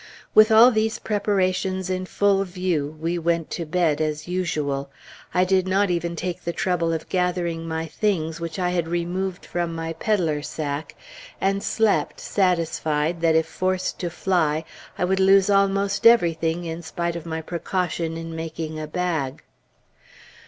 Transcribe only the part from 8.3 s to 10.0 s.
which I had removed from my